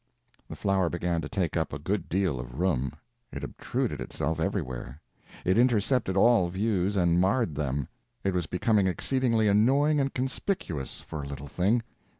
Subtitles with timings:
[0.49, 2.93] The flower began to take up a good deal of room;
[3.31, 4.99] it obtruded itself everywhere,
[5.45, 7.87] it intercepted all views, and marred them;
[8.23, 11.83] it was becoming exceedingly annoying and conspicuous for a little thing.